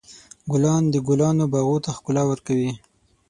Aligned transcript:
ګلان 0.51 0.83
د 0.93 0.95
ګلانو 1.07 1.45
باغ 1.51 1.69
ته 1.83 1.89
ښکلا 1.97 2.23
ورکوي. 2.27 2.71